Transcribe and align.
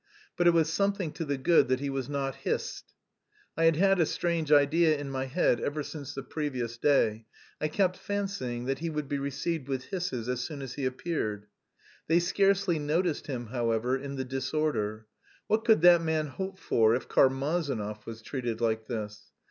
But 0.35 0.47
it 0.47 0.53
was 0.55 0.67
something 0.73 1.11
to 1.11 1.25
the 1.25 1.37
good 1.37 1.67
that 1.67 1.79
he 1.79 1.91
was 1.91 2.09
not 2.09 2.37
hissed. 2.37 2.95
I 3.55 3.65
had 3.65 3.75
had 3.75 3.99
a 3.99 4.07
strange 4.07 4.51
idea 4.51 4.97
in 4.97 5.11
my 5.11 5.25
head 5.25 5.59
ever 5.59 5.83
since 5.83 6.15
the 6.15 6.23
previous 6.23 6.79
day: 6.79 7.27
I 7.61 7.67
kept 7.67 7.97
fancying 7.97 8.65
that 8.65 8.79
he 8.79 8.89
would 8.89 9.07
be 9.07 9.19
received 9.19 9.67
with 9.67 9.83
hisses 9.83 10.27
as 10.27 10.41
soon 10.41 10.63
as 10.63 10.73
he 10.73 10.85
appeared. 10.87 11.45
They 12.07 12.17
scarcely 12.17 12.79
noticed 12.79 13.27
him, 13.27 13.49
however, 13.49 13.95
in 13.95 14.15
the 14.15 14.25
disorder. 14.25 15.05
What 15.45 15.65
could 15.65 15.81
that 15.81 16.01
man 16.01 16.25
hope 16.25 16.57
for 16.57 16.95
if 16.95 17.07
Karmazinov 17.07 18.03
was 18.07 18.23
treated 18.23 18.59
like 18.59 18.87
this? 18.87 19.29